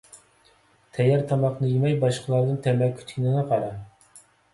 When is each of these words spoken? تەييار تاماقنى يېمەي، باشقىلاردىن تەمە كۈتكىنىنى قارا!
تەييار 0.97 1.19
تاماقنى 1.31 1.69
يېمەي، 1.73 1.97
باشقىلاردىن 2.03 2.57
تەمە 2.69 2.87
كۈتكىنىنى 2.95 3.45
قارا! 3.53 3.69